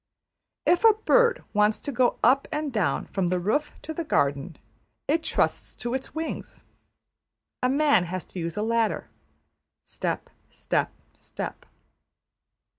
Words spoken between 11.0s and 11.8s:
step.